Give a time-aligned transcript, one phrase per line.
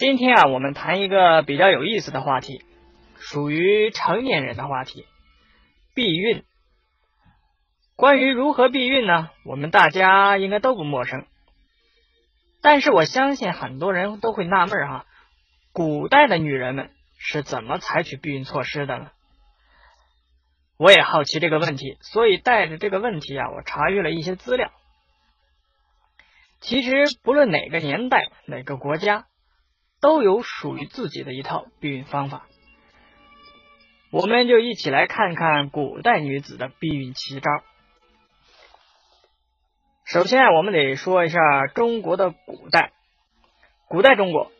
[0.00, 2.64] 今天啊，我们谈一个比较有意思的话题，
[3.18, 5.04] 属于成年人的话题——
[5.94, 6.42] 避孕。
[7.96, 9.28] 关于如何避孕呢？
[9.44, 11.26] 我们大家应该都不陌生。
[12.62, 15.04] 但是我相信很多人都会纳闷哈，
[15.74, 19.10] 古代的女人们是怎么采取避孕措施的呢？
[20.78, 24.72] 我也好奇这个问题，所以带着这个问题啊，我查阅了一些资料。
[26.60, 29.26] 其实不论哪个年代、哪个国家。
[30.00, 32.46] 都有属于自己的一套避孕方法，
[34.10, 37.50] 我们就一起来看看古代女子的避孕奇招。
[40.06, 42.92] 首先，我们得说一下中国的古代，
[43.88, 44.50] 古代中国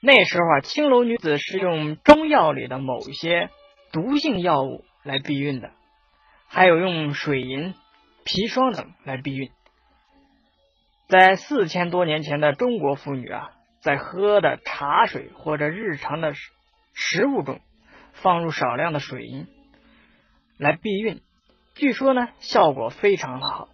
[0.00, 3.48] 那时候啊，青楼女子是用中药里的某些
[3.92, 5.70] 毒性药物来避孕的，
[6.48, 7.74] 还有用水银、
[8.24, 9.50] 砒霜等来避孕。
[11.06, 13.52] 在四千多年前的中国妇女啊。
[13.80, 16.34] 在喝的茶水或者日常的
[16.92, 17.60] 食物中
[18.12, 19.46] 放入少量的水银
[20.58, 21.22] 来避孕，
[21.74, 23.68] 据说呢效果非常的好。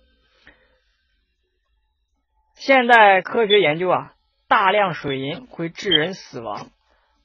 [2.54, 4.12] 现代科学研究啊，
[4.48, 6.70] 大量水银会致人死亡，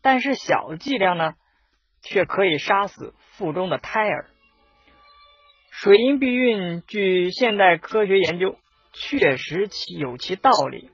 [0.02, 1.36] 但是小剂量呢
[2.02, 4.30] 却可以杀死腹中的胎儿。
[5.70, 8.58] 水银避孕，据现代科学研究，
[8.92, 10.92] 确实其有其道理。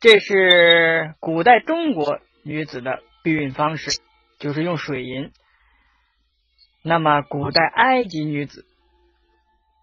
[0.00, 4.00] 这是古代中国女子的避孕方式，
[4.38, 5.30] 就是用水银。
[6.82, 8.64] 那么，古代埃及女子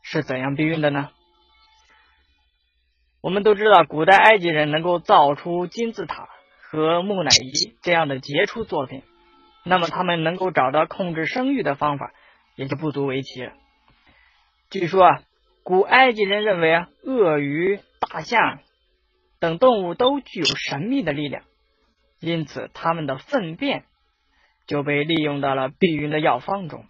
[0.01, 1.11] 是怎样避孕的呢？
[3.21, 6.27] 我们都知道，古代埃及人能够造出金字塔
[6.71, 9.03] 和木乃伊这样的杰出作品，
[9.63, 12.11] 那么他们能够找到控制生育的方法，
[12.55, 13.53] 也就不足为奇了。
[14.71, 15.21] 据说啊，
[15.61, 18.61] 古埃及人认为啊，鳄鱼、大象。
[19.39, 21.43] 等动物都具有神秘的力量，
[22.19, 23.85] 因此它们的粪便
[24.65, 26.85] 就被利用到了避孕的药方中。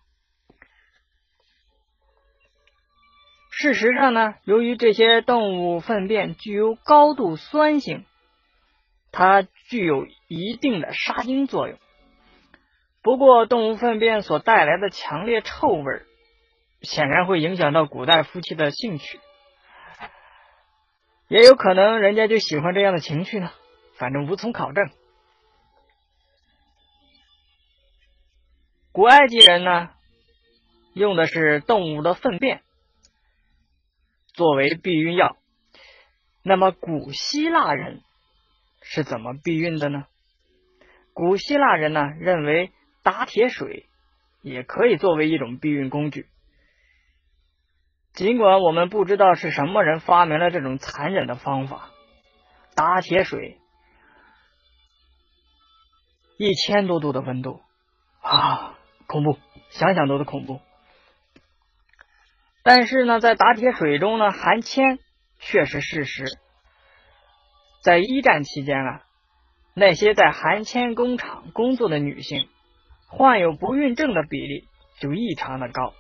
[3.52, 8.06] 事实上呢，由于这些动物粪便具有高度酸性，
[9.12, 11.80] 它具有一定的杀精作用。
[13.02, 16.03] 不过，动物粪便所带来的强烈臭味，
[16.81, 19.19] 显然会影响到古代夫妻的兴趣。
[21.28, 23.52] 也有可能人家就喜欢这样的情趣呢，
[23.98, 24.90] 反正无从考证。
[28.94, 29.90] 古埃及人呢，
[30.94, 32.62] 用的是动物的粪便
[34.34, 35.38] 作为避孕药。
[36.44, 38.02] 那么古希腊人
[38.82, 40.06] 是怎么避孕的呢？
[41.14, 42.72] 古希腊人呢，认为
[43.04, 43.86] 打铁水
[44.42, 46.28] 也可以作为一种避孕工具。
[48.18, 51.92] 尽管我们不知道是什么人发明了这种残忍的方法，
[52.74, 53.60] 打铁水，
[56.40, 57.62] 一千多度的温度
[58.22, 59.38] 啊，恐怖，
[59.70, 60.60] 想想都是恐怖。
[62.64, 64.98] 但是呢，在打铁水中呢含铅
[65.38, 66.26] 却是事实。
[67.84, 69.04] 在一战期间啊，
[69.76, 72.50] 那些在含铅工厂工作的女性，
[73.10, 74.68] 患有不孕症的比例
[75.00, 75.94] 就异常的高。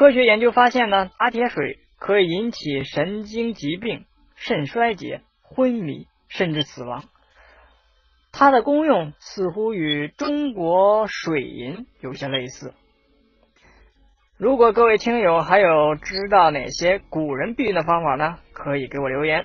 [0.00, 7.04] 科学研究发现呢，阿铁水可以引起神经疾病、肾衰竭、昏迷，甚至死亡。
[8.32, 12.72] 它的功用似乎与中国水银有些类似。
[14.38, 18.38] 如果各位听友还有知道哪些古人避孕的方法呢？
[18.54, 19.44] 可以给我留言。